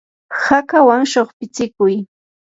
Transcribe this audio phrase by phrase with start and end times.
[0.43, 1.95] hakawan shuqpitsikuy.